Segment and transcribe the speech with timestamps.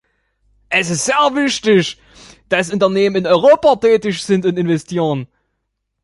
[0.69, 2.01] Es ist sehr wichtig,
[2.49, 5.27] dass Unternehmen in Europa tätig sind und investieren.